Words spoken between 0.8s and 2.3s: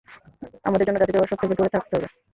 অন্য জাতিদের এসব থেকে দূরে রাখতে হবে।